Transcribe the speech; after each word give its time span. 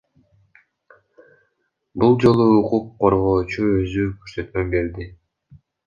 Бул 2.03 2.17
жолу 2.25 2.49
укук 2.55 2.91
коргоочу 3.05 3.71
өзү 3.79 4.11
көрсөтмө 4.25 4.69
берди. 4.77 5.11